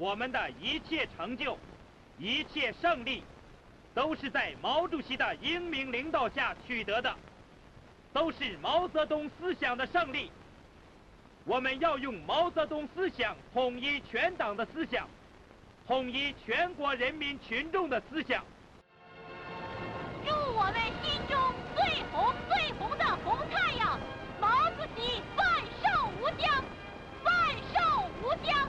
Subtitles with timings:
[0.00, 1.58] 我们的一切成就、
[2.16, 3.22] 一切胜利，
[3.92, 7.14] 都是在毛主席的英明领导下取得的，
[8.10, 10.32] 都是毛泽东思想的胜利。
[11.44, 15.06] 我们要用毛泽东思想统一全党的思想，
[15.86, 18.42] 统一全国人民群众的思想。
[20.24, 21.38] 祝我们心中
[21.76, 24.00] 最红最红的红太阳，
[24.40, 25.46] 毛主席万
[25.82, 26.64] 寿无疆，
[27.22, 28.66] 万寿无疆。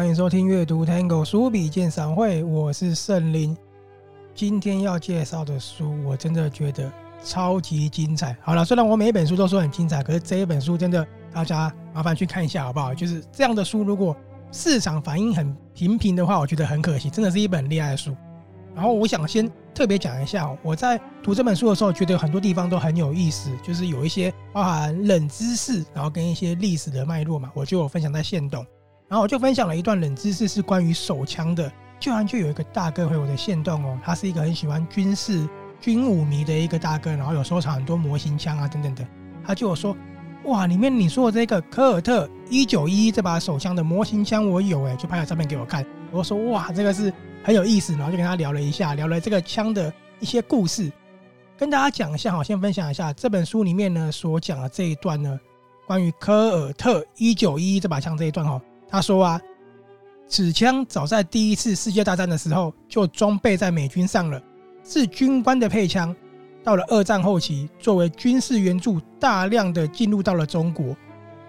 [0.00, 3.54] 欢迎收听阅读 Tango 书笔鉴赏会，我是圣林。
[4.34, 6.90] 今天要介绍的书，我真的觉得
[7.22, 8.34] 超级精彩。
[8.40, 12.94] 好了，虽然我每一本书都说很精彩，可是这一本书真的，大家麻烦去看一下好不好？
[12.94, 14.16] 就是这样的书，如果
[14.50, 17.10] 市场反应很平平的话，我觉得很可惜。
[17.10, 18.16] 真的是一本厉害的书。
[18.74, 28.64] 然后我想先特别讲一下，我在读这本书的时候，觉得很多地方都很有意思，就是有一些包含冷知识，然后跟一些历史的脉络嘛，我就分享在现动。
[29.10, 31.70] 然后我就分享了一段冷知识，是关于手枪的。
[31.98, 35.48] 居然就有一个大哥回我的线动哦，他是一个很喜欢军事
[35.80, 39.04] 军武迷的一个大哥，然后有收藏很多模型枪啊等等的。
[39.44, 39.96] 他就说，
[40.44, 45.84] 哇，里面你说的这个科尔特一九一一这把手枪的模型枪我有哎，就拍了照片给我看。
[46.12, 50.88] 我说哇，这个是很有意思，然后就跟他聊了一下，聊了这个枪的一些故事，
[51.58, 52.36] 跟大家讲一下。
[52.36, 55.38] 哈，先分享一下这本书里面呢所讲的这一段呢，
[55.84, 59.40] 关于科尔特一九一一这把枪这一段哈，他说啊。
[60.32, 64.40] 此枪早在第一次世界大战的时候就装备在美军上了，
[64.84, 66.14] 是军官的配枪。
[66.62, 70.96] 到了二战后期，作为军事援助，大量的进入到了中国。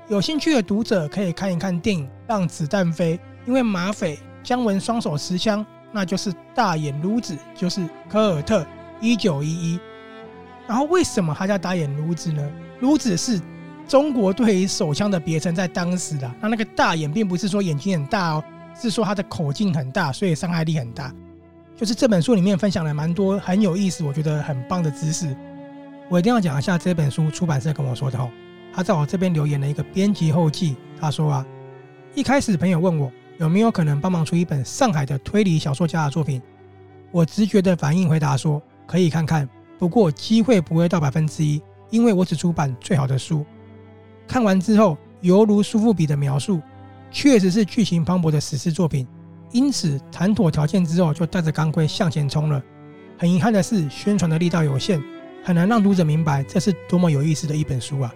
[0.08, 8.66] 有兴趣的读者可以看一看电影《让子弹飞》，因为马匪姜文双手持枪，那就是大眼撸子，就是科尔特
[9.00, 9.80] 一九一一。
[10.68, 12.52] 然后为什么他叫大眼撸子呢？
[12.80, 13.40] 撸子是
[13.92, 18.44] 中国对于手枪的别称，在当时的那那个大眼，并不是说眼睛很大哦。
[18.74, 21.14] 是说它的口径很大，所以伤害力很大。
[21.76, 25.36] 就是这本书里面分享了蛮多很有意思，我觉得很棒的知识。
[26.08, 28.32] 我一定要讲一下这本书出版社跟我说的哦。
[28.74, 31.46] 他在我这边留言了一个编辑后记，他说啊，
[32.16, 36.42] 一开始朋友问我有没有可能帮忙出一本上海的推理小说家的作品，
[37.12, 43.46] 我直觉的反应回答说可以看看，不过机会不会到百分之一，因为我只出版最好的书。
[44.32, 46.62] 看完之后，犹如苏富比的描述。
[47.12, 49.06] 确实是剧情磅礴的史诗作品，
[49.52, 52.64] 因此谈妥条件之后，就带着钢盔向前冲了。
[53.18, 55.04] 很遗憾的是，宣传的力道有限，
[55.44, 58.14] 很难让读者明白这是多么有意思的一本书啊！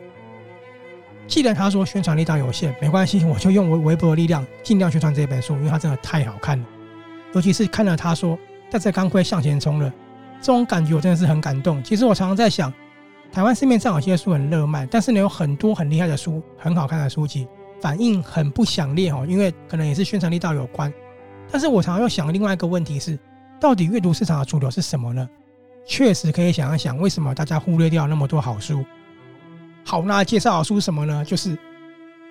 [1.28, 6.66] 既然他说宣传力道有限，没关系， 我就用我微薄的力量尽量宣传这本书，因为它真的太好看了。
[7.34, 8.40] 尤其是看了他说
[8.72, 9.92] 带着钢盔向前冲了，
[10.40, 11.84] 这种感觉我真的是很感动。
[11.84, 12.72] 其实我常常在想，
[13.36, 17.46] 台湾市面上有些书很热卖，但是呢，有很多很厉害的书，很好看的书籍。
[17.82, 20.92] 反应很不响烈哦，因为可能也是宣传力道有关。
[21.52, 23.20] 但是我常常又想另外一个问题是，
[23.60, 25.30] 到底阅读市场的主流是什么呢？
[25.86, 28.86] 确实可以想一想，为什么大家忽略掉那么多好书？
[29.84, 31.26] 好，那介绍好书什么呢？
[31.26, 31.58] 就是《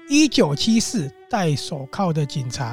[0.08, 2.72] 一九七四戴手铐的警察》。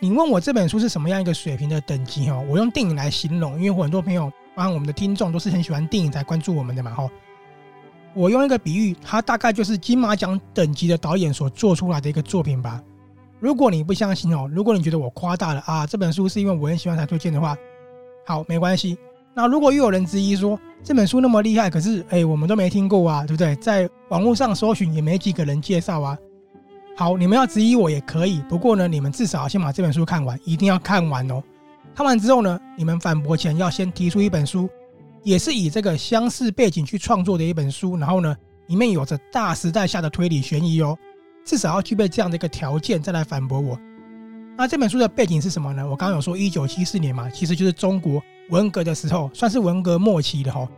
[0.00, 2.44] 你问我这本书是什么样一个水平的等级哦？
[2.46, 7.08] 我用电影来形容，因为很多朋友，包括我们的听众，都是很喜欢电影才关注我们的嘛，哈。
[8.14, 12.82] 我用一个比喻，它大概就是金马奖等级的导演所做出来的一个作品吧。
[13.40, 17.56] 如果你不相信哦，如果你觉得我夸大了啊，这本书是因为我很喜欢才推荐的话，
[18.26, 18.96] 好，没关系。
[19.34, 23.56] 那如果又有人质疑说这本书那么厉害，可是哎，我们都没听过啊，对不对？
[23.56, 26.18] 在网络上搜寻也没几个人介绍啊。
[26.94, 31.42] 好，你们要质疑我也可以，不过呢，你们至少先把这本书看完，一定要看完哦。
[31.94, 34.68] 看完之后呢，你们反驳前要先提出一本书。
[35.24, 38.36] 也是以这个相似背景去创作的一本书，然后呢，
[38.66, 40.98] 里面有着大时代下的推理悬疑哦，
[41.44, 43.78] 至少要具备这样的一个条件再来反驳我。
[44.58, 45.88] 那这本书的背景是什么呢？
[45.88, 50.68] 我刚刚有说一九七四年嘛，其实就是中国文革的时候，算是文革末期的哈。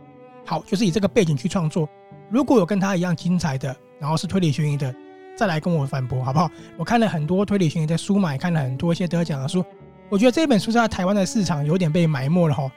[0.45, 1.89] 好，就是以这个背景去创作。
[2.29, 4.93] 如果有跟他一样精彩的，然后是推理悬疑的，
[5.35, 6.51] 再来跟我反驳好不好？
[6.77, 9.65] 我看了很多推理悬疑的书嘛，也看了很多一些得奖的书，
[10.09, 12.71] 我觉得这本书在台湾的市场有点被埋没了哈。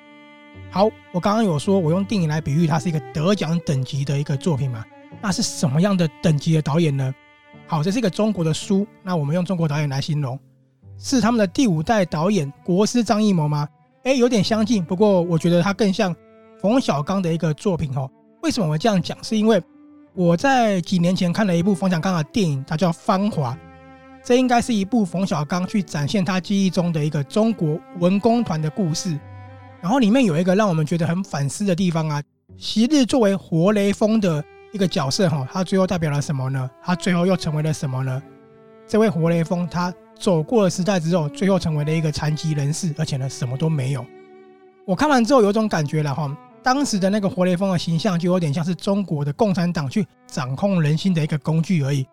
[0.71, 4.85] 好，我刚刚有说，我用电影来比喻，它是一个得奖等级的一个作品嘛？
[5.21, 7.15] 那是什么样的等级的导演呢？
[7.67, 10.39] 好，这是一个中国的书，那我们用中国导演来形容，
[10.97, 13.69] 是他们的第五代导演国师张艺谋吗？
[14.05, 16.15] 诶，有点相近，不过我觉得他更像
[16.61, 18.11] 冯小刚的一个作品哦。
[18.43, 19.23] 为什么我这样讲？
[19.23, 19.63] 是因为
[20.15, 23.53] 我在几年前看了一部冯小刚的电影，它叫《芳华》。
[24.29, 29.19] 这应该是一部冯小刚去展现他记忆中的一个中国文工团的故事。
[29.81, 32.23] 然后里面有一个让我们觉得很反思的地方啊，
[32.59, 36.71] 昔日作为活雷锋的一个角色哈，他最后代表了什么呢？
[36.83, 38.23] 他最后又成为了什么呢？
[38.87, 44.05] 这位活雷锋他走过了时代之后，最后成为了一个残疾人士，而且呢什么都没有。
[44.85, 46.31] 我看完之后有种感觉了哈，
[46.63, 52.07] 当时的那个活雷锋的形象就有点像是中国的共产党去掌控人心的一个工具而已。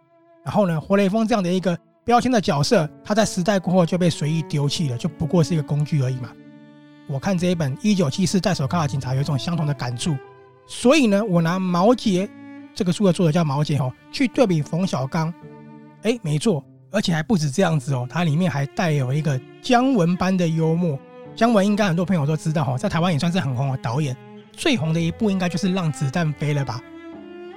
[0.45, 6.29] 然后呢，活雷锋这样的一个标签的角色，他在时代过后就被随意丢弃了，就不过是一个工具而已嘛。
[7.07, 10.15] 我看这一本《一九七四戴手铐的警察》有一种相同的感触，
[10.67, 12.29] 所以呢，我拿毛杰
[12.75, 15.33] 这个书的作者叫毛杰哈，去对比冯小刚，
[16.03, 20.97] 哎，没错，而且还不止这样子哦，它里面还带有一个姜文般的幽默。
[21.35, 24.15] 姜文应该很多朋友都知道哈，在台湾也算是很红的导演，
[24.51, 26.79] 最红的一部应该就是《让子弹飞》了吧。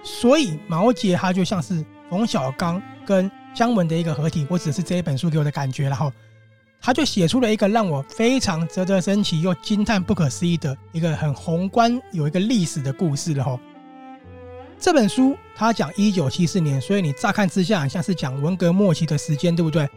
[0.03, 6.13] 所以毛杰他就像是冯小刚跟姜文的一个合体，或者是这一本书给我的感觉，然后
[6.81, 13.59] 他就写出了一个让我非常啧啧称奇又惊叹不可思议的一个很宏观、有一个历史的故事了哈。
[14.79, 19.89] 这本书他讲一九七四年，所以你乍看之下像是讲文革末期的时间，对不对？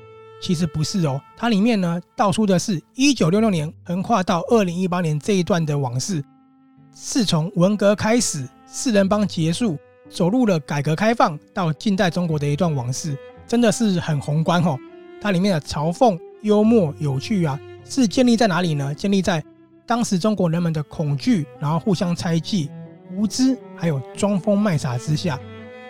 [0.42, 6.24] 其实不是哦，它里面呢道出的是一九六六年横跨到二零一八年这一段的往事，
[6.96, 9.78] 是从文革开始，四人帮结束，
[10.10, 13.16] 走入了改革开放到近代中国的一段往事，
[13.52, 14.80] 真的是很宏观哦。
[15.20, 18.96] 它里面的嘲讽、幽默、有趣啊，是建立在哪里呢？
[18.96, 19.44] 建立在
[19.86, 22.72] 当时中国人们的恐惧，然后互相猜忌、
[23.14, 25.38] 无知，还有装疯卖傻之下。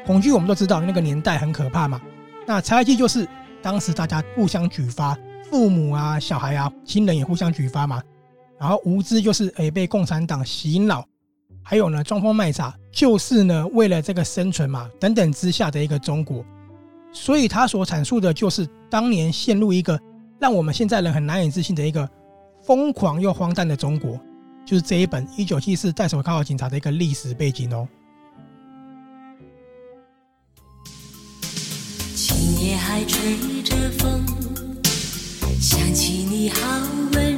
[0.07, 2.01] 恐惧我们都知道，那个年代很可怕嘛。
[2.47, 3.27] 那猜忌就是。
[3.63, 5.15] 当时大家互相举发，
[5.47, 8.01] 父母啊、小孩啊、亲人也互相举发嘛。
[8.59, 11.05] 然后无知就是诶被共产党洗脑，
[11.61, 16.43] 还有呢装疯卖傻，就是呢为了这个生存嘛等等之下的一个中国。
[17.13, 19.99] 所以他所阐述的就是当年陷入一个
[20.39, 22.09] 让我们现在人很难以置信的一个
[22.63, 24.19] 疯狂又荒诞的中国，
[24.65, 27.87] 就是这一本《一九七四在手铐的警察》的一个历史背景哦。
[32.15, 34.23] 今夜还吹着风，
[35.59, 36.59] 想起你好
[37.13, 37.30] 温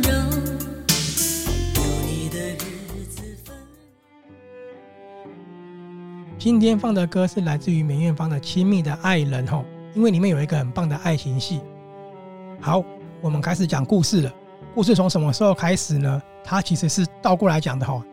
[6.43, 9.63] 今天放的歌是来自于梅艳芳的《亲密的爱人》吼，
[9.93, 11.61] 因为里面有一个很棒的爱情戏。
[12.59, 12.83] 好，
[13.21, 14.33] 我们开始讲故事了。
[14.75, 16.21] 故事从什么时候开始呢？
[16.43, 18.03] 它其实是倒过来讲的吼，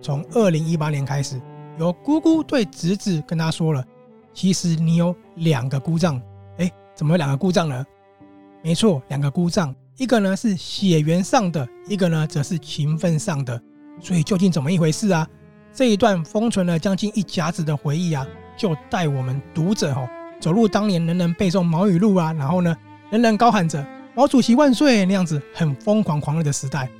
[0.00, 1.42] 从二零一八年开始，
[1.80, 3.84] 由姑姑对侄子跟他说了，
[4.32, 6.22] 其实你有两个姑丈。
[6.94, 7.84] 怎么有两个姑丈呢？
[8.62, 13.60] 没错，两个姑丈，一个呢是血缘上的，一个呢则是情分上的。
[14.00, 15.26] 所以究竟怎么一回事啊？
[15.72, 18.26] 这一段封存了将近一甲子的回忆啊，
[18.56, 20.08] 就带我们读者哦，
[20.40, 22.76] 走入当年人人背诵毛语录啊，然后呢，
[23.10, 23.82] 人人高喊着
[24.14, 26.90] “毛主席万岁”那样子很疯狂狂热的时代。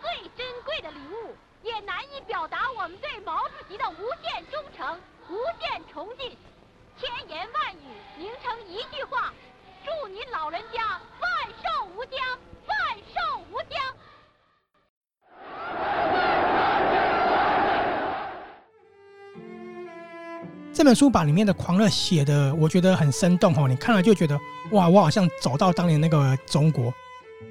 [0.00, 4.96] 最珍贵的礼物，也难以表达我们对毛主席的无限忠诚、
[5.30, 6.36] 无限崇敬。
[7.00, 9.32] 千言万语凝成一句话：
[9.84, 11.30] 祝您老人家万
[11.62, 12.20] 寿无疆。
[20.72, 24.38] 这本书把里面的狂热写的我觉得很生动哦，你看了就觉得
[24.72, 26.90] 哇，我好像走到当年那个中国，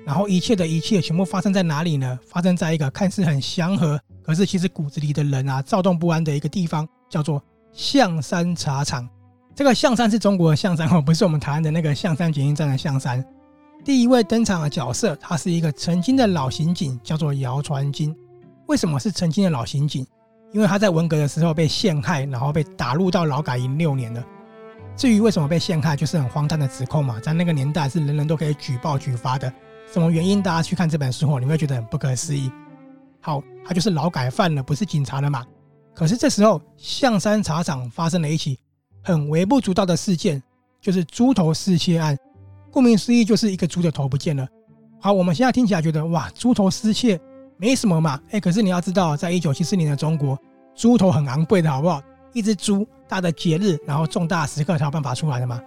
[0.03, 2.17] 然后一切的一切全部发生在哪里呢？
[2.25, 9.07] 发生在一个看似很祥和，可是其实骨子里的人啊躁动不安的一个地方，叫做象山茶厂。
[9.53, 13.23] 这个象山是中国的象山哦，不是我们台湾的那个象山捷运站的象山。
[13.83, 18.15] 第一位登场的角色，他是一个曾经的老刑警，叫做姚传金。
[18.67, 20.05] 为什么是曾经的老刑警？
[20.51, 24.23] 因为他在文革的时候被陷害，然后被打入到劳改营六年了。
[24.95, 29.51] 至于为什么被陷害，就是很荒诞的指控嘛，在那个年代是人人都可以举报举发的。
[29.91, 30.43] 什么原因？
[30.43, 32.51] 大家去看这本书后，你会觉得很不可思议。
[33.21, 35.45] 好，他就是劳改犯了，不是警察了嘛？
[35.95, 38.59] 可是这时候象山茶厂发生了一起
[39.03, 40.41] 很微不足道的事件，
[40.81, 42.17] 就是猪头失窃案。
[42.71, 44.47] 顾名思义，就是一个猪的头不见了。
[44.99, 47.19] 好，我们现在听起来觉得哇，猪头失窃。
[47.57, 50.37] 没什么嘛，哎，可是你要知道，在一九七四年的中国，
[50.73, 52.01] 猪头很昂贵的，好不好？
[52.31, 55.59] 一只猪，大的节日，然后重大时刻才有办法出来的嘛。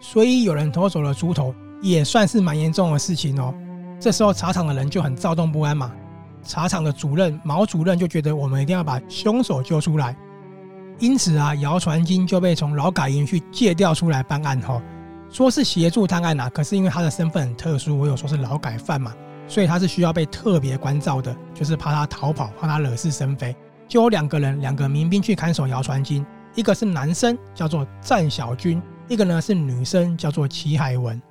[0.00, 3.54] 所以有人偷走了猪头，也算是蛮严重的事情哦。
[4.00, 5.92] 这时候茶厂的人就很躁动不安嘛。
[6.42, 10.16] 茶厂的主任毛主任就觉得我们一定要把凶手揪出来，
[10.98, 14.82] 因此啊，姚传金就被从劳改营去借调出来办案哈，
[15.30, 16.50] 说是协助探案呐。
[16.50, 19.14] 可是因为他的身份很特殊，我有说是劳改犯嘛。
[19.48, 23.54] 所以他是需要被特别关照的，就是怕他逃跑，怕他惹是生非。
[23.86, 31.22] 就有两个人，两个民兵去看守姚传金，一个是男生叫做战小君，一个呢是女生叫做齐海文。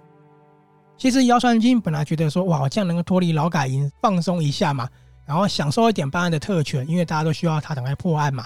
[0.97, 4.87] 其实姚传金本来觉得说，哇，这样能够脱离劳改营，放松一下嘛，
[5.25, 8.45] 然后享受一点办案的特权，因为大家都需要他赶快破案嘛。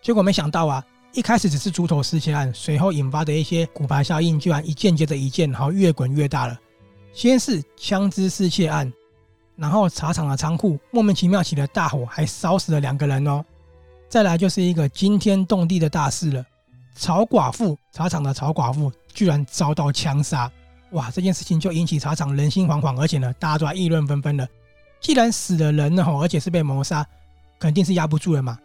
[0.00, 6.58] 结果没想到啊，一开始只是猪头失窃案，随后引发的一些骨牌效应，居然一件接着一件，然后越滚越大了。
[7.12, 8.90] 先是枪支失窃案，
[9.56, 13.44] 然后茶厂的仓库莫名其妙起了大火，还烧死了两个人哦。
[14.08, 16.44] 再来就是一个惊天动地的大事了，
[16.94, 20.50] 曹寡妇，茶厂的曹寡妇居然遭到枪杀。
[20.92, 24.46] 哇，这件事情就引起茶厂人心惶惶，而且呢，大家都在议论纷纷了。
[25.00, 27.04] 既然死了人了吼，而且是被谋杀，
[27.58, 28.58] 肯定是压不住了嘛，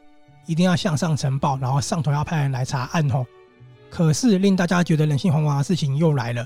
[0.45, 3.25] 一定要向上呈报，然后上头要派人来查案哦。
[3.89, 6.41] 可是令大家觉得人心惶惶的事情又来了，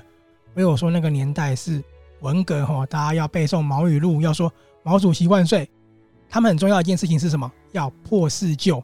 [0.56, 1.82] 因为我说那个年代是
[2.20, 4.52] 文革吼，大家要背诵毛语录，要说
[4.82, 5.68] 毛主席万岁。
[6.28, 7.50] 他们很重要一件事情是什么？
[7.72, 8.82] 要破四旧。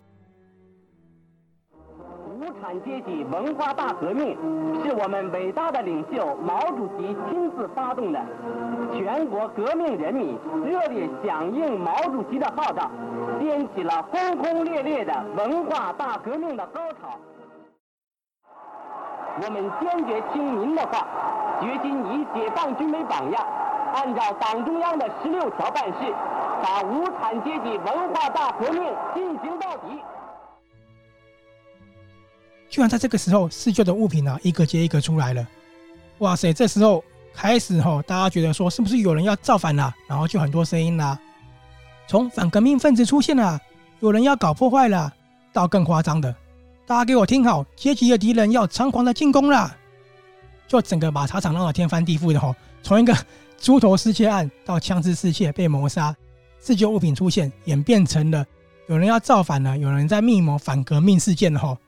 [2.67, 4.37] 产阶级文化大革命
[4.83, 8.21] 是我们伟大的领袖毛主席亲自发动的，
[8.93, 12.91] 全国革命人民热烈响应毛主席的号召，
[13.39, 17.17] 掀起了轰轰烈烈的文化大革命的高潮。
[19.45, 21.07] 我们坚决听您的话，
[21.61, 23.47] 决心以解放军为榜样，
[23.95, 26.13] 按照党中央的十六条办事，
[26.61, 30.03] 把无产阶级文化大革命进行到底。
[32.77, 35.49] 居然在这个时候，四旧的物品啊，一个接一个出来了。
[36.19, 36.53] 哇塞！
[36.53, 37.03] 这时候
[37.33, 39.95] 开始吼，大家觉得说，是不是有人要造反了？
[40.07, 41.19] 然后就很多声音啦，
[42.07, 43.59] 从反革命分子出现了，
[44.01, 45.11] 有人要搞破坏了，
[45.55, 46.37] 到更夸张的，
[46.87, 49.75] 大家给我听好，阶级的敌人要猖狂的进攻了，
[50.69, 52.55] 就整个把茶厂闹得天翻地覆的吼。
[52.83, 53.17] 从一个
[53.57, 56.15] 猪头失窃案到枪支失窃被谋杀，
[56.59, 58.45] 四旧物品出现，演变成了
[58.87, 61.79] 有人要造反了，有人在密谋反革命事件了吼。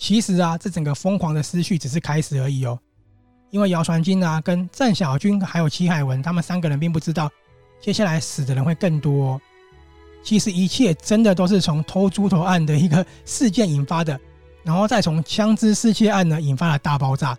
[0.00, 2.76] 其实啊，这整个疯狂的思绪只是开始而已哦。
[3.50, 7.30] 因为姚传金啊，跟郑小君还有齐海文他们三个人并不知道，
[7.82, 9.40] 接下来死的人会更多哦。
[10.22, 14.18] 其实一切真的都是从偷猪头案的一个事件引发的，
[14.64, 17.36] 然后再从枪支失窃案呢引发了大爆炸。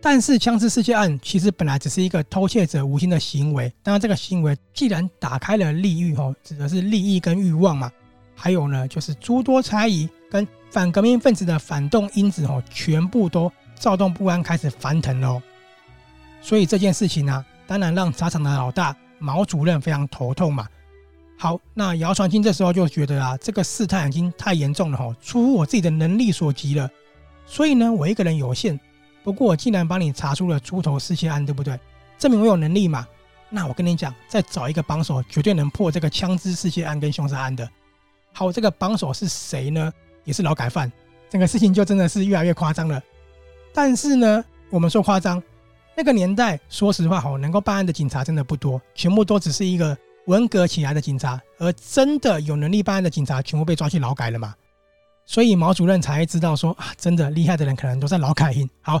[0.00, 7.88] 但是枪支失窃案其实本来只是一个偷窃者无心的行为，当然这个行为既然打开了利益哦，指的是利益跟欲望嘛。
[8.34, 10.08] 还有呢，就是诸多猜疑。
[10.32, 15.42] 跟反革命分子的反动因子哦，全部都躁动不安，开始翻腾了。
[16.40, 20.66] 所以这件事情呢、啊，当然让茶厂的老大毛主任非常头痛嘛。
[21.38, 26.88] 好，那姚传金这时候就觉得啊，这个事态已经太严重了哈，出乎我自己的能力所及了。
[27.44, 28.80] 所以呢，我一个人有限，
[29.22, 31.78] 不过我既然帮你查出了猪头失窃案，对不对？
[32.18, 33.06] 证明我有能力嘛。
[33.50, 37.68] 那我跟你讲，再找一个帮手，绝对能破这个枪支失窃案跟凶杀案的。
[38.32, 39.92] 好，这个帮手是谁呢？
[40.24, 40.90] 也是劳改犯，
[41.30, 43.02] 整个事情就真的是越来越夸张了。
[43.72, 45.42] 但是呢，我们说夸张，
[45.96, 54.54] 那个年代，说实话吼，能够办案的警察真的不多，全部都只是一个文革起来的警察，而真的有能力办案的警察，全部被抓去劳改了嘛。
[55.24, 58.68] 所以毛主任才知道说啊，真的厉害的人可能都在劳改营。
[58.82, 59.00] 好，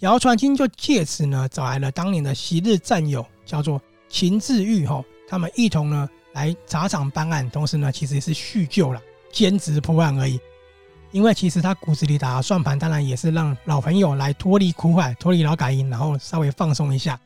[0.00, 9.00] 姚传金就借此呢，找来了当年的昔日战友，叫做秦志玉吼，他们一同呢来茶厂办案，同时呢，其实也是叙旧了。
[9.32, 10.40] 兼职破案而已，
[11.12, 17.18] 因为其实他骨子里打的算盘，当然也是让老朋友来脱离苦海、脱离劳改营，然后稍微放松一下。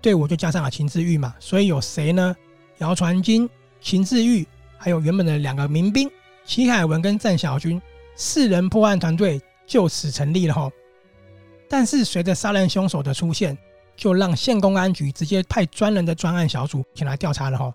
[0.00, 2.34] 队伍就加上了秦志玉嘛，所以有谁呢？
[2.78, 3.48] 姚传金、
[3.80, 4.44] 秦志玉，
[4.76, 6.10] 还有原本的两个民兵
[6.44, 7.80] 齐海文跟战小军，
[8.16, 10.72] 四人破案团队就此成立了吼。
[11.68, 13.56] 但是随着杀人凶手的出现，
[13.96, 17.72] 就让县公安局直接派专人的专案小组前来调查了吼。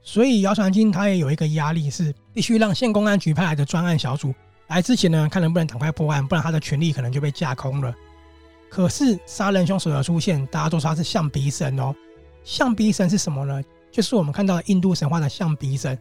[0.00, 4.32] 所以姚传金他也有一个压力，是必须让县公安局派来的专案小组
[4.68, 7.94] 来之前呢，看能不能赶快破案，不然他的权力可能就被架空了。
[8.70, 11.94] 可是杀人凶手的出现，大家都说他是象鼻神哦。
[12.44, 13.62] 象鼻神是什么呢？
[13.90, 15.98] 就是我们看到印度神话的象鼻神。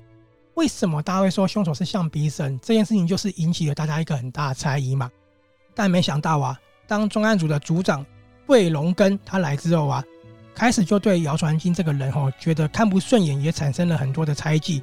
[0.53, 2.59] 为什么大家会说凶手是象鼻神？
[2.61, 5.09] 这件事情就是引起了大家一个很大的猜疑嘛。
[5.73, 8.05] 但没想到啊，当专案组的组长
[8.47, 10.03] 魏龙根他来之后啊。
[10.53, 14.81] 开始就对姚传金这个人哦，觉得看不顺眼，也产生了很多的猜忌，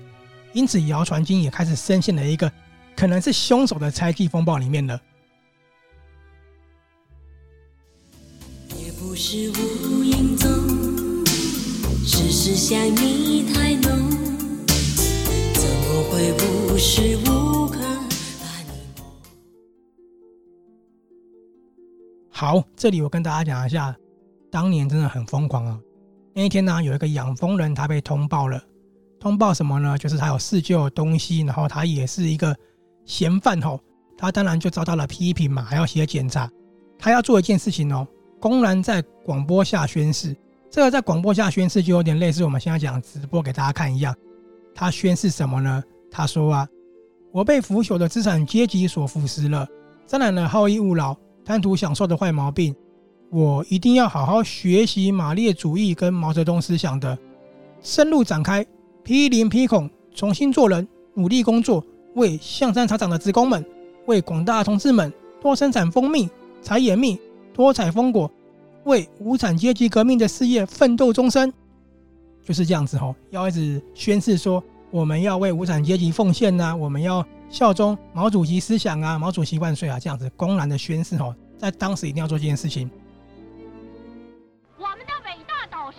[0.52, 2.48] 因此姚传金也开始深陷了一个
[2.96, 5.00] 可能是凶手的猜忌风暴里面的。
[8.76, 10.48] 也不是无影踪，
[12.04, 14.10] 世事想你太浓，
[14.66, 17.78] 怎么会无时无刻
[18.40, 18.72] 把你？
[22.30, 23.94] 好，这里我跟大家讲一下。
[24.50, 25.80] 当年真的很疯狂啊！
[26.32, 28.62] 那一天呢，有一个养蜂人，他被通报了。
[29.18, 29.98] 通报什么呢？
[29.98, 32.56] 就是他有四旧的东西，然后他也是一个
[33.04, 33.80] 嫌犯吼。
[34.16, 36.50] 他当然就遭到了批评嘛，还要写检查。
[36.98, 38.06] 他要做一件事情哦，
[38.40, 40.34] 公然在广播下宣誓。
[40.70, 44.14] 这个在广播下宣誓就有点类似我们现在讲直播给大家看一样。
[44.74, 45.82] 他宣誓什么呢？
[46.10, 46.68] 他说啊，
[47.32, 49.66] 我被腐朽的资产阶级所腐蚀了，
[50.06, 52.74] 沾染了好逸恶劳、贪图享受的坏毛病。
[53.30, 57.18] 我一定要好好学习马列主义跟毛泽东思想的，
[57.80, 58.64] 深入展开，
[59.02, 61.84] 批林批孔，重新做人，努力工作，
[62.14, 63.64] 为象山茶厂的职工们，
[64.06, 66.28] 为广大同志们多生产蜂蜜、
[66.62, 67.20] 采野蜜、
[67.52, 68.30] 多采蜂果。
[68.84, 71.50] 为无产阶级革命的事业奋斗终身，
[72.42, 82.90] 就是这样子吼，要一直宣誓说我们要为无产阶级奉献呐，我们要效忠毛主席思想啊，毛主席万岁啊，这样子公然的宣誓吼，在当时一定要做这件事情。
[84.76, 85.96] 我们的伟大导师、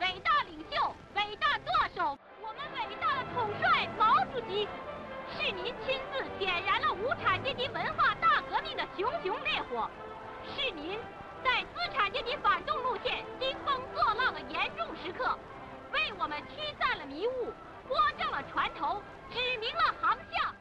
[0.00, 0.76] 伟大领袖、
[1.16, 4.68] 伟大舵手，我们伟大的统帅毛主席，
[7.48, 9.88] 阶级文化大革命的熊熊烈火，
[10.54, 10.98] 是您。
[11.42, 15.38] 在资产阶级反动路线兴风作浪的严重时刻，
[15.90, 17.50] 为我们驱散了迷雾，
[17.88, 19.00] 拨正了船头，
[19.30, 20.54] 指明了航向。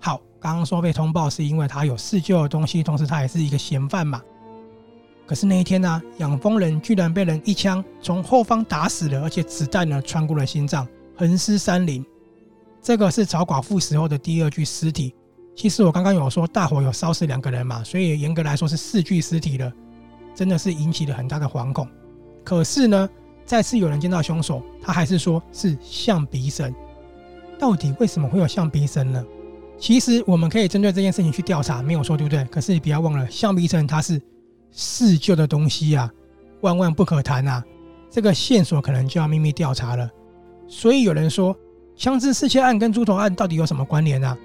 [0.00, 4.22] 好，刚刚说被通报是因为他有施救的东西，同时他也是一个嫌犯嘛。
[5.26, 10.86] 可是那一天呢、啊，养蜂人居然被人一枪从后方打死了，而且子弹呢穿过了心脏，
[11.16, 12.04] 横尸山林。
[12.82, 15.14] 这个是曹寡妇死后的第二具尸体。
[15.54, 19.72] 其实我刚刚有说大火有烧死两个人嘛，所以严格来说是四具尸体了，
[20.34, 21.86] 真的是引起了很大的惶恐。
[22.42, 23.08] 可是呢，
[23.44, 26.74] 再次有人见到凶手，他还是说是象鼻神。
[27.58, 29.24] 到底为什么会有象鼻神呢？
[29.78, 32.44] 其实我们可以针对这件事情去调查，没有错，对不对？
[32.46, 34.20] 可是你不要忘了，象鼻神它是
[34.72, 36.10] 世旧的东西啊，
[36.62, 37.62] 万万不可谈啊。
[38.10, 40.10] 这个线索可能就要秘密调查了。
[40.66, 41.56] 所以有人说。
[41.94, 44.36] 枪支失窃案跟猪头案到底有什么关联啊？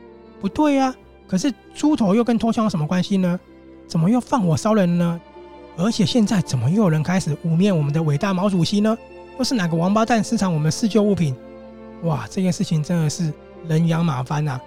[0.41, 0.93] 不对呀，
[1.27, 3.39] 可是猪头又跟偷枪有什么关系呢？
[3.87, 5.19] 怎么又放火烧人呢？
[5.77, 8.95] 而且现在怎么又有人开始污蔑我们的伟大毛主席呢？
[9.39, 11.33] 又是哪个王八蛋私藏我们的施救物品？
[12.03, 13.33] 哇，这件事情真的是
[13.65, 14.59] 人仰马翻呐！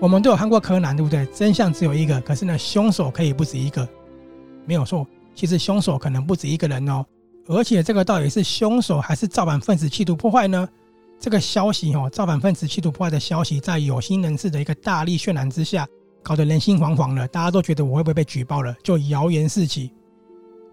[0.00, 1.26] 我们都有看过柯南，对不对？
[1.26, 3.86] 真相只有一个，可是呢，凶手可以不止一个，
[4.68, 5.06] 没有错。
[5.34, 7.02] 其实凶手可能不止一个人哦，
[7.46, 10.68] 而且这个到底是凶手还是造反分子企图破坏呢？
[11.18, 15.88] 这个消息哦，造反分子企图破坏的消息，在有心人士的一个大力渲染之下，
[16.22, 17.26] 搞得人心惶惶了。
[17.28, 19.90] 大家都觉得我会不会被举报了，就谣言四起。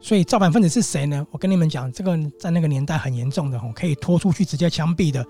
[0.01, 1.25] 所以造反分子是谁呢？
[1.31, 5.25] 我跟你们讲，这个在那个年代很严重的哦，可以拖出去直接枪毙的。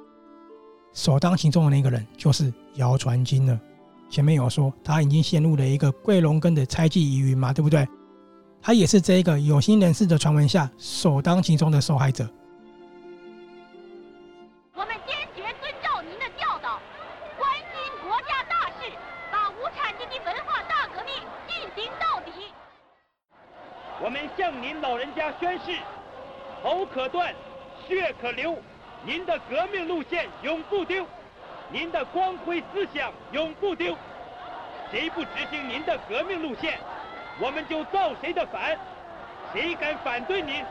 [0.94, 3.60] 首当其冲的那个人就是姚传金了。
[4.10, 7.88] 前面有说他已经陷入了一个桂龙根的猜忌疑云嘛，对不对？
[8.66, 12.28] 他也是这一个有心人士的传闻下首当其冲的受害者。
[14.74, 16.80] 我们坚决遵照您的教导，
[17.38, 18.92] 关心国家大事，
[19.32, 21.14] 把无产阶级文化大革命
[21.48, 22.32] 进行到底。
[24.04, 25.78] 我们向您老人家宣誓：
[26.64, 27.36] 头可断，
[27.88, 28.58] 血可流，
[29.06, 31.06] 您的革命路线永不丢，
[31.72, 33.96] 您的光辉思想永不丢。
[34.90, 36.80] 谁不执行您的革命路线，
[37.42, 38.78] 我们就造谁的反；
[39.52, 40.64] 谁敢反对您，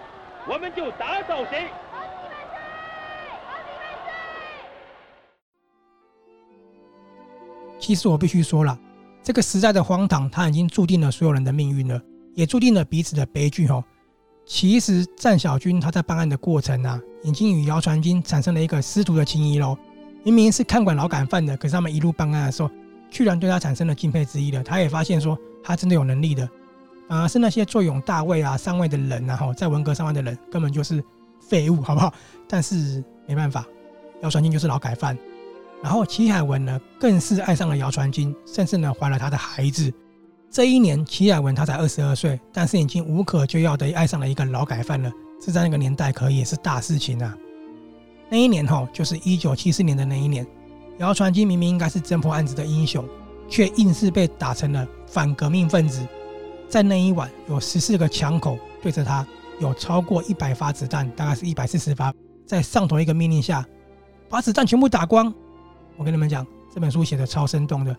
[0.49, 1.67] 我们就打倒谁。
[7.79, 8.79] 其实我必须说了，
[9.23, 12.01] 这个时代的荒唐，它已经注定了所有人的命运了。
[12.35, 13.69] 也注定了彼此的悲剧。
[13.69, 13.85] 哦，
[14.47, 19.77] 其实战小军他在办案的过程啊，已经与姚传金产生了一个师徒的情谊喽。
[20.25, 22.71] 明明是看管劳改犯的，可是他们一路办案的时候，
[23.11, 24.65] 居然对他产生了敬佩之意了。
[24.65, 26.49] 他也发现说，他真的有能力的。
[27.09, 31.03] 反而是那些坐拥大位啊、上位的人啊，吼，在文革上位的人，根本就是
[31.41, 32.13] 废物，好不好？
[32.49, 33.67] 但是没办法，
[34.23, 35.17] 姚传金就是劳改犯。
[35.83, 39.93] 然后齐海文呢，更是爱上了姚传金，甚至呢，怀了他的孩子。
[40.51, 45.13] 这一年，齐海文他才二十二岁，但是已经无可救药的爱上了一个劳改犯了。
[45.39, 47.37] 这在那个年代可也是大事情啊。
[48.31, 50.47] 那一年吼，就是一九七四年的那一年，
[50.99, 53.05] 姚传金明明应该是侦破案子的英雄，
[53.47, 56.05] 却硬是被打成了反革命分子。
[56.69, 59.25] 在那一晚，有十四个枪口对着他，
[59.61, 62.13] 有超过一百发子弹，大概是一百四十发，
[62.45, 63.65] 在上头一个命令下，
[64.29, 65.33] 把子弹全部打光。
[65.97, 67.97] 我跟你们讲，这本书写的超生动的。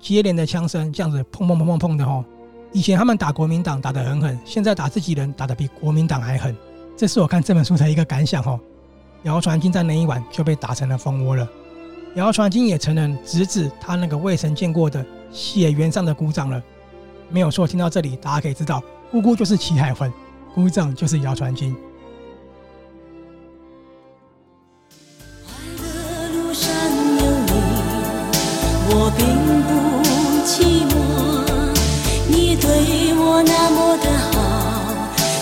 [0.00, 2.24] 接连的枪声，这样子砰砰砰砰砰的吼。
[2.72, 6.56] 以前他们打国民党打得很狠，现在打自己人打得比国民党还狠。
[6.96, 8.58] 这是我看这本书的一个感想吼。
[9.24, 11.46] 姚传金在那一晚就被打成了蜂窝了。
[12.14, 15.04] 姚传金也承认直指他那个未曾见过的
[15.36, 16.62] 血缘上的姑丈了。
[17.28, 20.10] 没有错，听到这里大家可以知道，姑姑就是齐海魂，
[20.54, 21.76] 姑丈就是姚传金。
[21.76, 21.82] 爱
[28.88, 29.60] 我并不
[30.46, 30.54] 寂
[30.88, 30.94] 寞，
[32.28, 34.34] 你对我那么的好，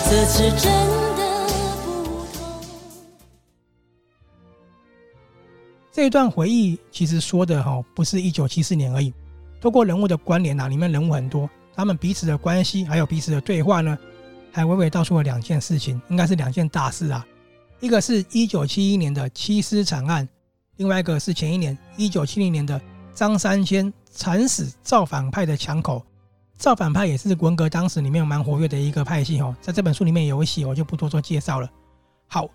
[0.09, 0.65] 这次真
[1.15, 1.21] 的
[1.85, 1.87] 不
[2.33, 2.37] 同。
[5.91, 9.13] 这一段回忆其实说的哈，不是一九七四年而已。
[9.65, 13.97] 透过人物的关联呐，里面人物很多，他们彼此的关系还有彼此的对话呢，
[14.51, 17.25] 还娓娓道出了两件事情，应该是两件大事啊。
[17.79, 20.29] 一个是一九七一年的七尸惨案，
[20.77, 22.79] 另外一个是前一年一九七零年的。
[23.15, 26.05] 张三千惨死造反派的枪口，
[26.57, 31.67] 造反派也是文革当时里面蛮活跃的一个派系哦，在这本书里面有写，我就不多做介绍了。
[32.27, 32.47] 好，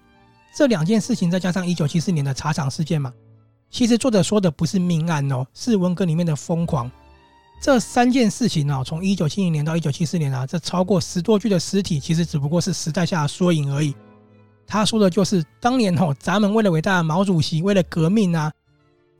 [0.55, 3.12] 这两件事情再加上一九七四年的茶厂事件嘛，
[3.68, 6.88] 其实作者说的不是命案哦，是文革里面的疯狂。
[7.61, 13.94] 这三件事情呢，从一九七零年到一九七四年啊，这超过十多具的尸体，其实只不过是时代下的缩影而已。
[14.66, 18.51] 他说的就是当年哦，咱们为了伟大的毛主席，为了革命啊。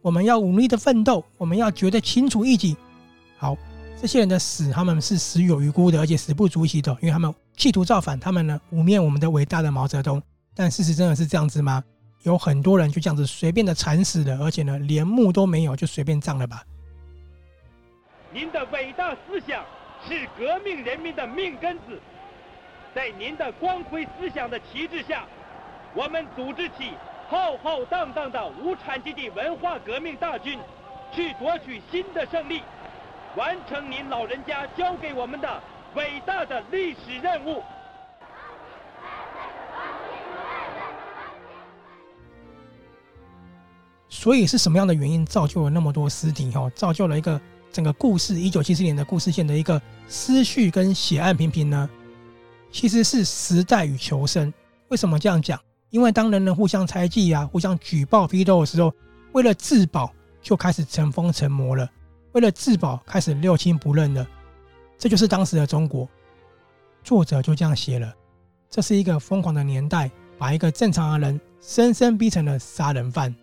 [0.03, 2.74] 我们要努力的奋斗，我们要觉得清楚一己。
[3.37, 3.55] 好，
[4.00, 10.22] 这些人的死，他们是死有余辜的，而且死不足惜的，因为他们企图造反，他们呢污蔑我们的伟大的毛泽东。
[10.55, 11.85] 但事实真的是这样子吗？
[12.22, 16.64] 有很多人就这样子随便的惨死了，而且呢连墓都没有，就随便葬了吧？
[18.32, 19.64] 您的伟大思想
[20.06, 22.00] 是革命人民的命根子，
[22.94, 25.24] 在您的光辉思想的旗帜下，
[25.94, 26.92] 我们组织起。
[27.28, 30.58] 浩浩荡荡的无产阶级文化革命大军，
[31.12, 32.60] 去夺取新的胜利，
[33.36, 35.62] 完成您老人家交给我们的
[35.94, 37.62] 伟大的历史任务。
[44.08, 46.50] 所以是什么样的原因造就了那么多尸体？
[46.50, 47.40] 哈，造就了一个
[47.72, 51.88] 整个故事一九七四年的故事线的一个思绪跟血案频频呢？
[52.72, 54.52] 其实是时代与求生。
[54.88, 55.61] 为什么这样讲？
[55.90, 58.92] 因为当人人互相猜忌啊，互相举报批斗的时候，
[59.33, 61.88] 为了自保就开始成疯成魔了。
[62.33, 64.26] 为了自保，开始六亲不认了。
[64.98, 66.09] 这就是当时的中国。
[67.02, 68.14] 作者就这样写了：
[68.68, 73.35] 这是一个疯狂的年代，把一个正常的人生生逼成了杀人犯。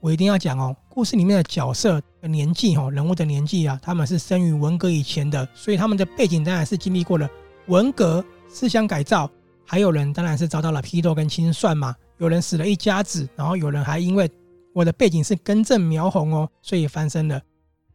[0.00, 7.28] 我一定要讲哦，故事里面的角色的年纪哦，人物的年纪啊，他们是生于文革以前的，所以他们的背景当然是经历过了
[7.66, 9.30] 文革思想改造。
[9.64, 14.30] 还有人当然是遭到了批斗跟清算嘛，有人死了一家子，然后有人还因为
[14.72, 17.38] 我的背景是根正苗红哦，所以翻身了。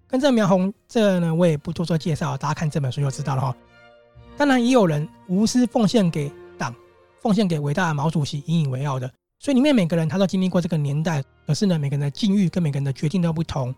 [0.08, 3.56] 根正苗红这呢，我也不多做介绍，大家看这本书就知道了哈。
[4.38, 6.76] 当然也有人无私奉献给党，
[7.20, 9.12] 奉献给伟大的毛主席，引以为傲的。
[9.40, 13.74] 所以里面每个人他都经历过这个年代，可是呢，每个人的境遇跟每个人的决定都不同。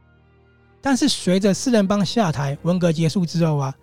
[0.86, 3.74] 但是随着四人帮下台，文革结束之后啊，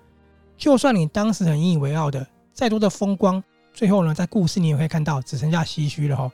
[0.56, 3.42] 就算你当时很引以为傲的，再多的风光。
[3.74, 6.30] 最后呢，在故事你也会看到，只剩下唏嘘了哈。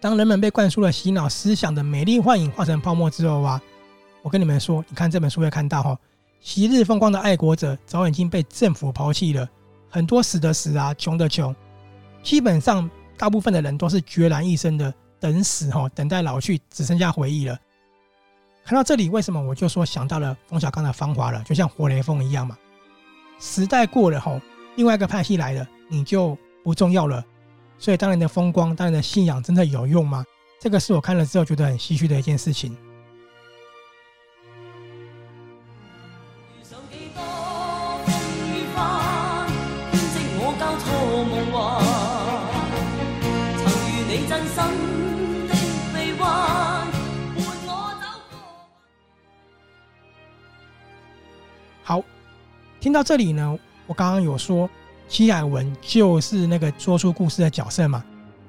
[0.00, 3.60] 当人们被灌输了洗脑思想的美丽幻影化成泡沫之后啊，
[4.22, 5.98] 我跟你们说，你看这本书会看到哈，
[6.40, 9.48] 昔日风光的爱国者早已经被政府抛弃了，
[9.88, 11.52] 很多死的死啊，穷的穷，
[12.22, 17.58] 基本上大部分的人都是孑然一身的等死哈，等待老去，只剩下回忆了。
[18.70, 22.56] 看到这里，为什么我就说想到了冯小刚的芳华了，就像活雷锋一样嘛。
[23.40, 24.40] 时代过了后，
[24.76, 26.38] 另外一个派系来了，你就。
[26.62, 27.24] 不重要了，
[27.78, 30.22] 所以当年的风光，当年的信仰，真的有用吗？
[30.60, 32.76] 这个是我看了之后觉得很唏嘘的一件事情。
[52.80, 54.68] 听到这里呢，我刚刚有说。
[55.08, 58.04] 戚海文就是那个说出故事的角色嘛，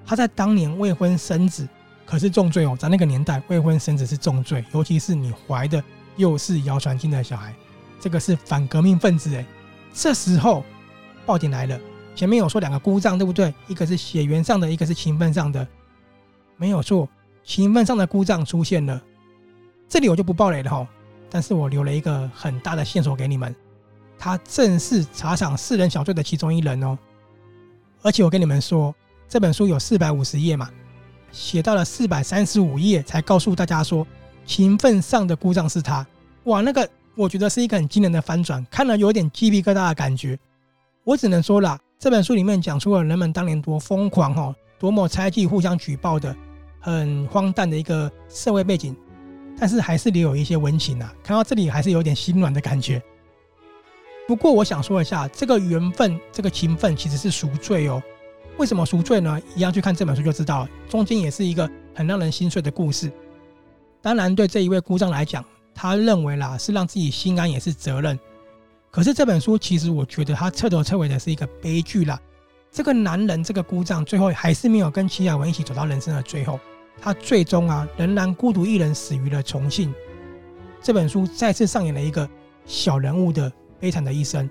[0.05, 1.67] 他在当年未婚生子，
[2.05, 5.83] 可是重罪哦，在那个年代未婚生子是重罪，尤其是你怀的
[6.17, 7.51] 又是谣传进的小孩，
[7.99, 9.43] 这个是反革命分子哎。
[9.91, 10.63] 这时候
[11.25, 11.79] 爆点来了，
[12.13, 13.51] 前面有说两个姑丈对不对？
[13.67, 15.67] 一个是血缘上的，一个是情分上的，
[16.57, 17.09] 没有错，
[17.43, 19.01] 情分上的姑丈出现了。
[19.89, 20.87] 这里我就不爆雷了哈，
[21.27, 23.55] 但是我留了一个很大的线索给你们。
[24.23, 26.95] 他正是茶厂四人小队的其中一人哦，
[28.03, 28.93] 而且我跟你们说，
[29.27, 30.69] 这本书有四百五十页嘛，
[31.31, 34.05] 写到了四百三十五页才告诉大家说，
[34.45, 36.05] 情分上的故障是他。
[36.43, 40.37] 哇，那个我觉得是一个很惊人的翻转，看了有点鸡皮疙瘩的感觉。
[41.03, 46.35] 我只能说啦，这本书里面讲出了人们当年多疯狂哦，多么猜忌、互相举报的
[46.79, 48.95] 很荒诞的一个社会背景，
[49.57, 51.11] 但是还是留有一些温情啊。
[51.23, 53.01] 看到这里还是有点心软的感觉。
[54.31, 58.01] 不过我想说一下，这个缘分、这个情分其实是赎罪哦。
[58.55, 59.37] 为什么赎罪呢？
[59.57, 60.65] 一样去看这本书就知道。
[60.87, 63.11] 中间也是一个很让人心碎的故事。
[64.01, 65.43] 当然，对这一位姑丈来讲，
[65.75, 68.17] 他认为啦是让自己心安也是责任。
[68.89, 72.17] 可是这本书其实我觉得他彻头彻尾的是一个悲剧啦。
[72.71, 76.57] 这个男人这个姑丈最后还是没有跟齐雅文一起走到人生的最后，
[77.01, 79.93] 他最终啊仍然孤独一人死于了重庆。
[80.81, 82.29] 这本书再次上演了一个
[82.65, 84.49] 小人物的悲惨的一生。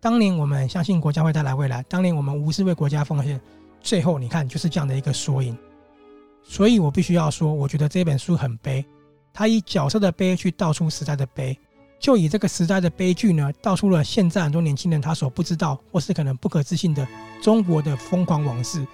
[0.00, 3.40] 当年我们相信国家会带来未来，当年我们无私为国家奉献，
[3.80, 5.56] 最后你看就是这样的一个缩影。
[6.42, 8.84] 所以我必须要说，我觉得这本书很悲，
[9.32, 11.56] 他以角色的悲去道出时代的悲，
[12.00, 17.06] 就以这个时代的悲剧呢，道出了现在很多年轻人他所不知道或是可能不可置信的
[17.40, 18.84] 中国的疯狂往事。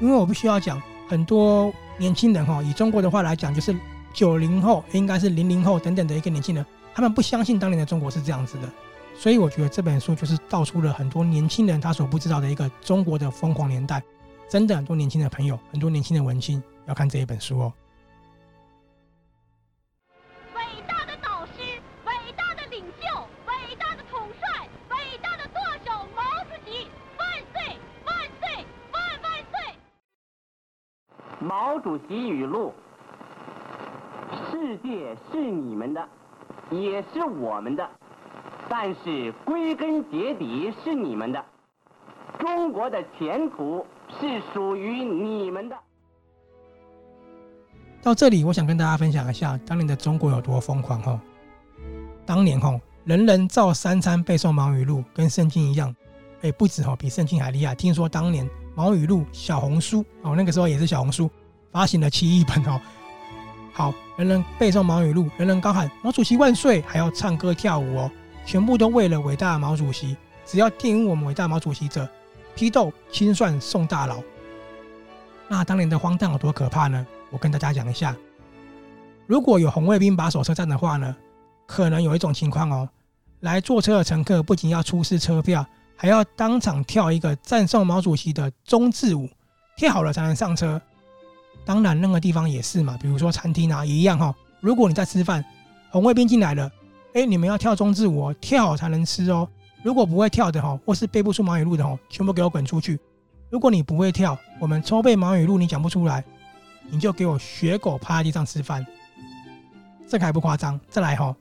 [0.00, 3.76] 因为我必须要讲，很多年轻人哈，以中国的话来讲，就是
[4.14, 6.64] 九零后，应该是零零后等等的一个年轻人，
[6.98, 8.68] 他们不相信当年的中国是这样子的。
[9.14, 14.02] 所以我觉得这本书就是道出了很多年轻人他所不知道的一个中国的疯狂年代。
[14.48, 16.60] 真的很多年轻的朋友，很多年轻的文青。
[16.86, 17.72] 要看这一本书哦。
[20.56, 21.62] 伟大的导师，
[22.04, 29.78] 伟大的领袖，伟大的统帅，伟大的舵手毛主席，万岁万岁万万岁！
[31.38, 32.74] 毛主席语录：
[34.50, 36.08] 世界是你们的，
[36.70, 37.88] 也是我们的，
[38.68, 41.44] 但是归根结底是你们的。
[42.38, 43.84] 中国的前途
[44.20, 45.76] 是属于你们的。
[48.00, 51.20] 到这里，我想跟大家分享一下当年的中国有多疯狂哈。
[52.24, 55.94] 当年哈，人人照三餐背诵毛语录，跟圣经一样，
[56.42, 57.74] 哎，不止哈，比圣经还厉害。
[57.74, 61.28] 听说当年毛语录小红书哦，那个时候也是小红书
[61.72, 62.80] 发行了七亿本哦。
[63.78, 68.10] 好，人人背诵毛语录，人人高喊毛主席万岁，还要唱歌跳舞哦，
[68.44, 70.16] 全部都为了伟大的毛主席。
[70.44, 72.08] 只要玷污我们伟大毛主席者，
[72.56, 74.20] 批斗清算送大牢。
[75.46, 77.06] 那当年的荒诞有多可怕呢？
[77.30, 78.16] 我跟大家讲一下，
[79.28, 81.14] 如果有红卫兵把守车站的话呢，
[81.64, 82.88] 可能有一种情况哦，
[83.38, 85.64] 来坐车的乘客不仅要出示车票，
[85.94, 89.30] 还要当场跳一个赞颂毛主席的忠字舞，
[89.76, 90.82] 跳好了才能上车。
[91.68, 94.34] 当然，任何地方也是嘛，比如说餐厅啊，也一样哈、哦。
[94.58, 95.44] 如果你在吃饭，
[95.90, 96.72] 红卫兵进来了，
[97.12, 99.46] 哎，你们要跳忠字舞哦，跳好才能吃哦。
[99.82, 102.98] 如果不会跳的哈，或是背不出毛语录的哈，全部给我滚出去。
[103.50, 106.24] 如果你不会跳，我们抽背毛语录，你讲不出来。
[106.88, 108.86] 你就给我学狗趴在地上吃饭，
[110.08, 110.80] 这个还不夸张。
[110.88, 111.36] 再来哈，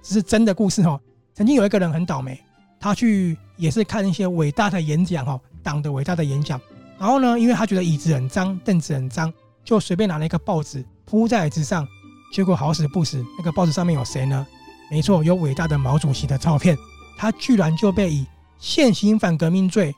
[0.00, 1.00] 这是真的故事哈。
[1.34, 2.40] 曾经有一个人很倒霉，
[2.78, 6.60] 他去也是看一些伟大的演讲哈，党的伟大的演讲。
[7.00, 9.32] 然后呢，因为他觉得椅子很脏，凳子很脏，
[9.64, 11.86] 就随便拿了一个报纸铺在椅子上。
[12.32, 14.46] 结果好死不死，那个报纸上面有谁呢？
[14.90, 16.76] 没错，有伟大的毛主席的照片。
[17.18, 18.26] 他居然就被以
[18.58, 19.94] 现行反革命罪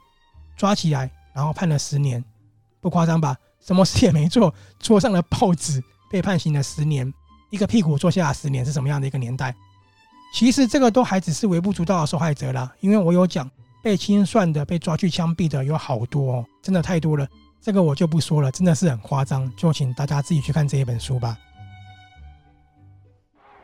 [0.57, 2.23] 抓起来，然后判了十年，
[2.81, 3.37] 不夸张吧？
[3.65, 7.11] 什么事也没做，桌上了报纸，被判刑了十年，
[7.51, 9.55] 一个屁股坐下十年，是什么样的一个年代？
[10.35, 13.49] 其实这个都还只是微不足道的受害者啦，因为我有讲
[13.81, 17.27] 被清算的、被抓去枪毙的有好多哦，真的太多了，
[17.65, 21.35] 这个我就不说了，真的是很夸张，就请大家自己去看这一本书吧。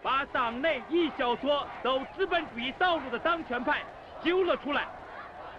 [0.02, 3.82] 把党内一小撮走资本主义道路的当权派
[4.24, 4.86] 揪了出来，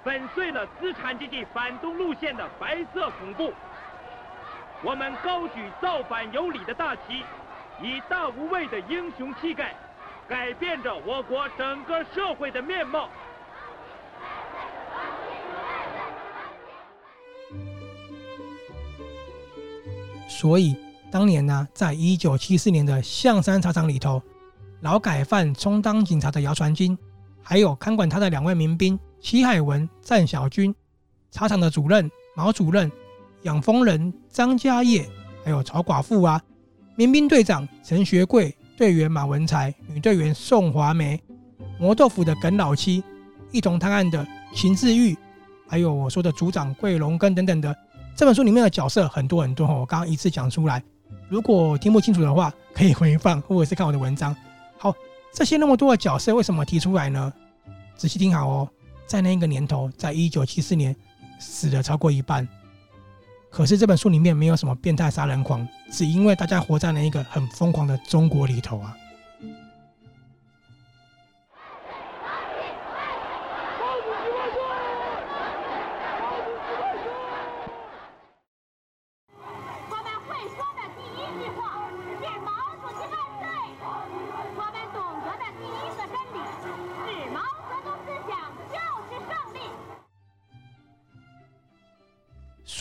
[0.03, 3.53] 粉碎了资产阶级反动路线的白色恐怖。
[4.81, 7.23] 我们高举造反有理的大旗，
[7.79, 9.75] 以大无畏的英雄气概，
[10.27, 13.07] 改变着我国整个社会的面貌。
[20.31, 20.73] 所以
[21.11, 24.21] 当年呢，在一九七四年的象山茶厂里头，
[24.79, 26.97] 劳改犯充当警察的姚传金，
[27.43, 30.73] 还有看管他的两位民兵齐海文、赞小军，
[31.31, 32.89] 茶厂的主任毛主任。
[33.41, 35.05] 养蜂人张家业，
[35.43, 36.41] 还有曹寡妇啊，
[36.95, 41.21] 民兵队长陈学贵，队员马文才，女队员宋华梅，
[41.77, 43.03] 磨豆腐的耿老七，
[43.51, 45.17] 一同探案的秦志玉，
[45.67, 47.75] 还有我说的组长桂龙根等等的。
[48.15, 50.83] 这本书里面的角色很多很多，我刚刚一次讲出来，
[51.27, 54.35] 如果听不清楚的话，可以回放或者是看我的文章。
[54.77, 54.93] 好，
[55.33, 57.33] 这些那么多的角色为什么提出来呢？
[57.95, 58.69] 仔细听好哦，
[59.07, 60.95] 在那个年头，在一九七四年，
[61.39, 62.47] 死了超过一半。
[63.49, 68.95] 可是这本书里面没有什么变态杀人狂，只因为大家活在了一个很疯狂的中国里头啊。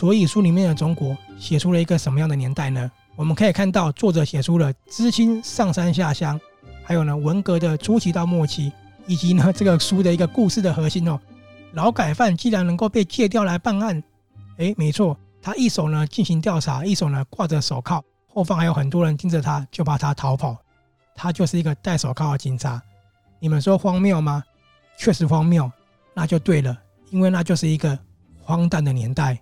[0.01, 2.91] 所以书里面的中国写出了一个什么样的年代呢？
[3.15, 6.41] 我们可以看到作者写出了知青上山下乡，
[6.83, 8.71] 还有呢文革的初期到末期，
[9.05, 11.19] 以及呢这个书的一个故事的核心哦。
[11.73, 14.01] 劳改犯既然能够被借调来办案，
[14.57, 20.57] 诶，没错，他一手呢进行调查，一手呢挂着手铐，后方还有很多人盯着他，就怕他逃跑。
[21.13, 22.81] 他就是一个戴手铐的警察。
[23.37, 24.43] 你们说荒谬吗？
[24.97, 25.71] 确实荒谬，
[26.15, 26.75] 那就对了，
[27.11, 27.95] 因为那就是一个
[28.41, 29.39] 荒诞的年代。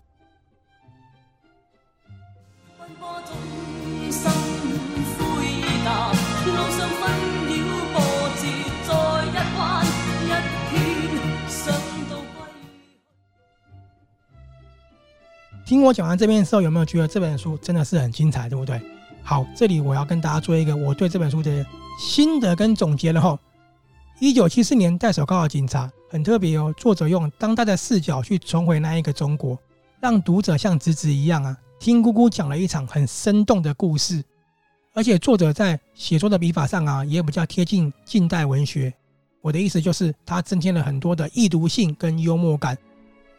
[15.70, 18.82] 听我讲完这边的时候，有没有觉得这本书真的是很精彩，对不对？
[19.22, 21.64] 好，这里我要跟大家做一个我对这本书的
[22.00, 23.38] 心得跟总结了哈。
[24.20, 29.56] 一九七四年戴手铐的警察很特别哦，作者用当代的视角去重回那一个中国，
[30.02, 34.24] 让读者像侄子一样啊，听姑姑讲了一场很生动的故事。
[34.96, 38.92] 而且作者在写作的笔法上啊，也比较贴近近代文学。
[39.42, 42.76] 我的意思就是，他增添了很多的易读性跟幽默感。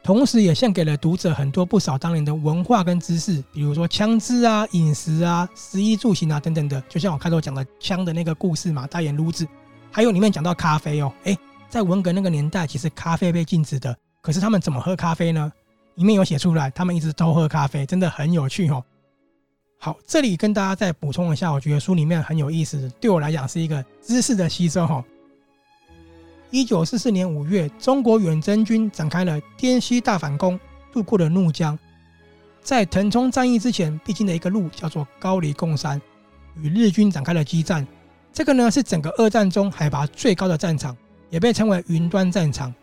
[0.02, 6.80] 同时，也献给了读者很多不少当年的文化跟知识，比如说枪支啊、饮食啊、食衣住行啊等等的。
[6.88, 9.46] 就像我开头讲的枪的那个故事嘛，大眼撸子，
[9.90, 15.52] 还有里面讲到咖啡哦，诶，在文革那个年代，其实咖啡被禁止的，可是他们怎么喝咖啡呢？
[15.96, 18.82] 里面有写出来，他们一直都喝咖啡，真的很有趣哦。
[19.78, 25.04] 好，这里跟大家再补充一下，我觉得书里面很有意思，对我来讲是一个知识的吸收哈。
[26.52, 30.58] 一九四四年五月，中国远征军展开了滇西大反攻，
[30.92, 31.78] 渡过了怒江。
[32.60, 36.02] 在腾冲战役之前，必经的一个路叫做高黎贡山，
[36.56, 37.86] 与日军展开了激战。
[38.32, 40.96] 这个呢是整个二战中海拔最高的战场，
[41.30, 42.74] 也被称为云端战场。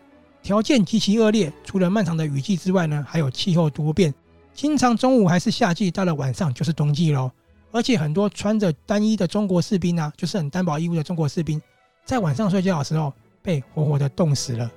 [0.42, 4.14] 条件极其恶劣，除了漫长的雨季之外呢，还有气候多变，
[4.54, 7.30] 经常中午还是夏季，到了晚上就是冬季喽。
[7.70, 11.60] 而且很多穿着单衣的中国士兵啊，就是很单薄衣物的中国士兵，
[12.06, 13.12] 在晚上睡觉的时候。
[13.48, 14.70] 被活活的冻死了。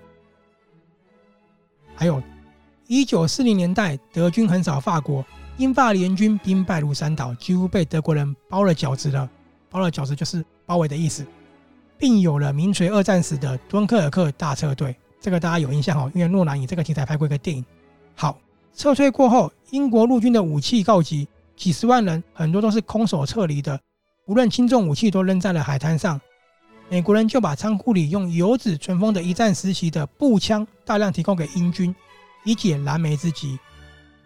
[1.94, 2.24] 还有，
[2.88, 5.26] 一九四零年代，德军横扫法国，
[5.58, 9.30] 英法联军兵败如山倒，几乎被德国人包了饺子了。
[9.70, 11.26] 包了饺子就是包围的意思，
[11.98, 14.96] 并有了名垂二战史的敦刻尔克大撤退。
[15.20, 17.66] 这个大家有印象哦，因为诺兰以这个题材拍过一个电影。
[18.16, 18.40] 好，
[18.74, 23.78] 撤退过后，英国陆军的武器告急，几十万人很多都是空手撤离的，
[24.28, 26.22] 无论轻重武器都扔在了海滩上。
[26.92, 31.96] 美国人就把仓库里用油脂存封的一战时期的步枪大量提供给英军，
[32.44, 33.58] 以解燃眉之急。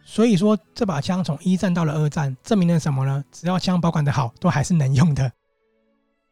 [0.04, 3.24] 所以说，这把枪从一战到了二战，证明了什么呢？
[3.32, 5.32] 只要枪保管得好，都还是能用的。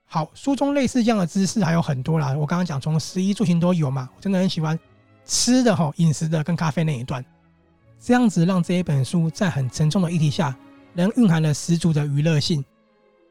[0.06, 2.36] 好，书中类似这样的知识还有很多啦。
[2.36, 4.78] 我刚刚讲从食衣住行都有嘛，我真的很喜欢
[5.26, 7.24] 吃的哈，饮食的跟咖啡那一段，
[8.00, 10.58] 这样子让这一本书在很沉重的议题下，
[10.96, 12.65] 仍蕴含了十足的娱乐性。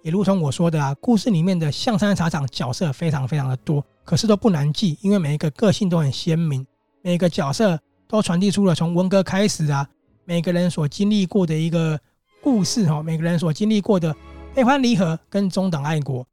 [0.02, 6.66] 也如同我说的啊，故事里面的象山茶厂角色非常非常的多，可是都不难记，因为每一个个性都很鲜明，
[7.02, 9.88] 每个角色都传递出了从文革开始啊，
[10.24, 11.98] 每个人所经历过的一个
[12.42, 14.14] 故事哈，每个人所经历过的
[14.54, 16.26] 悲欢离合跟中等爱国。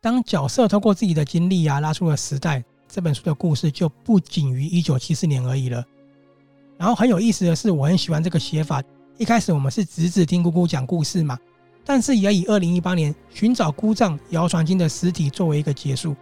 [0.00, 5.84] 当角色透过自己的经历啊，拉出了时代，这本书的故事就不仅于一九七四年而已了。
[6.78, 8.80] 然后很有意思的是，我很喜欢这个写法，
[9.18, 11.36] 一开始我们是侄子听姑姑讲故事嘛。
[11.84, 16.14] 但是也以二零一八年寻找姑丈姚传金的尸体作为一个结束。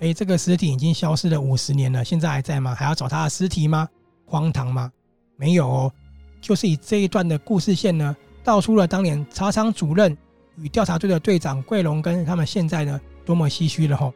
[0.00, 2.74] 哎，这个尸体已经消失了五十年了，现在还在吗？
[2.74, 3.88] 还要找他的尸体吗？
[4.26, 4.92] 荒唐吗？
[5.36, 5.92] 没有哦，
[6.40, 10.14] 就是以这一段的故事线呢，道出了当年茶厂主任
[10.56, 14.12] 与调查队的队长桂龙跟他们现在呢多么唏嘘了吼。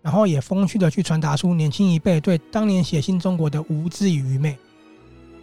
[0.00, 4.56] 然后也风趣的去传达出年轻一辈对当年写新中国的无知与愚昧。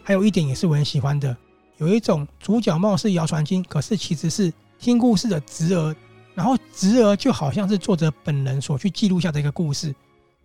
[0.04, 1.36] 还有一点也是我很喜欢的，
[1.78, 4.54] 有一种主角貌似姚传金，可是其实是。
[4.80, 5.94] 听故事的侄儿，
[6.34, 9.94] 然后侄儿就好像是作者本人所去记录下的一个故事，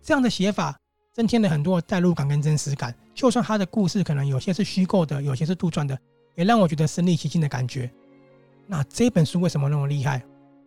[0.03, 0.77] 这样的写法
[1.13, 2.93] 增添了很多代入感跟真实感。
[3.13, 5.97] 就算他的故事可能有些是虚构的，有些是杜撰的，
[6.35, 7.89] 也让我觉得身临其境的感觉。
[8.67, 10.21] 那这本书为什么那么厉害？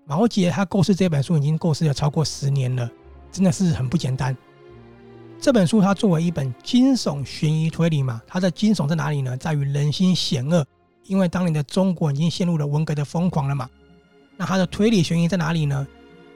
[0.07, 2.91] 毛杰他构思这本书已经构思了超过十年了，
[3.31, 4.35] 真的是很不简单。
[5.39, 9.37] 这本书它作为一本惊悚悬疑推理嘛，它的惊悚在哪里呢？
[9.37, 10.67] 在于人心险恶。
[11.09, 13.69] 因为当年的中国已经陷入了文革的疯狂了嘛，
[14.37, 15.87] 那他的推理悬疑在哪里呢？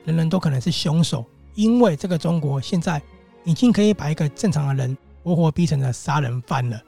[0.04, 3.00] 人人都可能是凶手，因为这个中国现在
[3.44, 6.82] 已经可以把一个正常的人活活逼成了杀人犯了。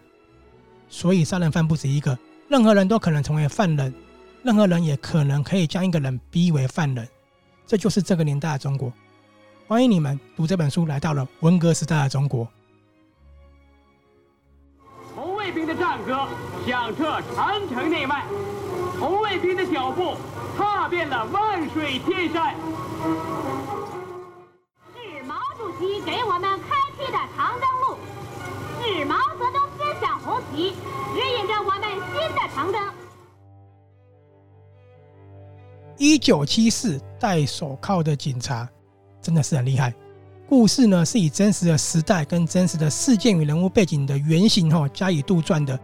[0.88, 2.18] 所以杀人犯不止一个，
[2.48, 3.94] 任何人都可能成为犯人，
[4.42, 7.06] 任何人也可能可以将一个人逼为犯人。
[7.66, 8.92] 这就是这个年代的中国。
[9.68, 12.48] 欢迎你们读这本书，来到了文革时代的中国。
[15.54, 16.26] 兵的战歌
[16.66, 18.24] 响彻长城内外，
[18.98, 20.16] 红卫兵的脚步
[20.58, 22.56] 踏遍了万水千山。
[24.92, 27.96] 是毛主席给我们开辟的长征路，
[28.82, 30.72] 是毛泽东思想红旗
[31.14, 31.82] 指引着我们
[32.12, 32.82] 新的长征。
[35.96, 38.68] 一九七四戴手铐的警察
[39.22, 39.94] 真的是很厉害。
[40.46, 45.78] 故事呢是以真实的时代跟真实的事件与人物背景的原型哈加以杜撰的，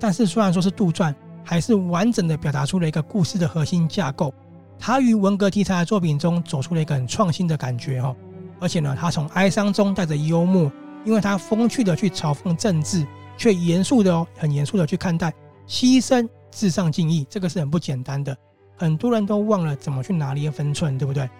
[0.00, 4.34] 但是虽然说是杜撰，还是完整的表达出了一个故事的核心架构。
[4.78, 8.14] 他于文革题材的作品中走出了一个很创新的感觉哈，
[8.58, 10.70] 而且呢，他从哀伤中带着幽默，
[11.04, 13.06] 因为他风趣的去嘲讽政治，
[13.36, 15.32] 却严肃的哦，很严肃的去看待
[15.68, 18.36] 牺牲至上敬意，这个是很不简单的。
[18.76, 21.30] 很多人都忘了怎么去拿捏分寸，对不对？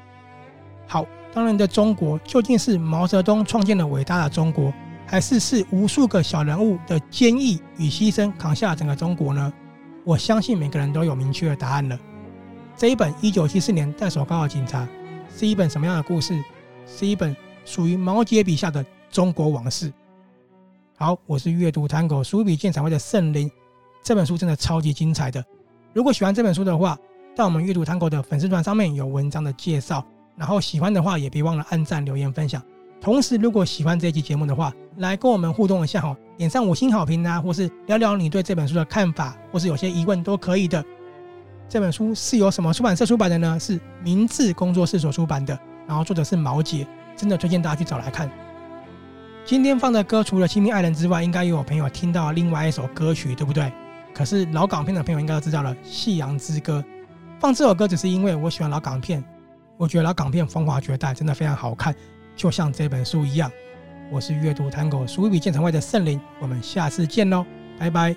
[0.87, 1.05] 好。
[1.33, 4.73] 当年的中国究竟是毛泽东创建了伟大的中国，
[5.07, 9.53] 还是是无数个小人物的坚毅与牺牲扛下了整个中国呢？
[10.05, 11.99] 我相信每个人都有明确的答案了。
[12.77, 14.89] 这一本一九七四年戴手铐的警察
[15.37, 16.43] 是一本什么样的故事？
[16.87, 19.93] 是一本属于毛杰笔下的中国往事。
[20.97, 23.49] 好，我是阅读 Tango 书笔鉴赏会的圣灵，
[24.03, 25.45] 这本书真的超级精彩的。
[25.93, 26.99] 如果喜欢这本书的话，
[27.37, 30.05] 在我们阅读谈狗的粉丝团上面有文章的介绍。
[30.41, 32.63] 然后喜欢的话，也别忘了按赞、留言、分享。
[32.99, 40.83] 同时，如果喜欢这期节目的话，来跟我们互动一下哈，点上五星好评啊，或是聊聊你对这本书的看法，或是有些疑问都可以的。
[41.69, 43.61] 这本书是由什么出版社出版的呢？
[43.61, 45.59] 是明治工作室所出版的。
[45.87, 48.31] 然后作者是毛姐，真的推荐大家去找来看。
[49.45, 53.71] 今天放的歌除了《亲密爱人》之外，应该也有朋友听到另外一首歌曲，对不对？
[54.15, 56.83] 可是老港片的朋友应该都知道了，《夕阳之歌》。
[57.39, 59.23] 放这首歌只是因为我喜欢老港片。
[59.81, 61.95] 我觉得老港片风华绝代，真的非常好看，
[62.37, 63.51] 就像这本书一样。
[64.11, 67.47] 我是阅读探狗书笔鉴赏会的圣灵，我们下次见喽，
[67.79, 68.15] 拜拜。